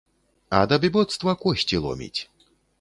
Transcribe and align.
Ад 0.59 0.73
абібоцтва 0.77 1.37
косці 1.45 1.77
ломіць. 1.87 2.17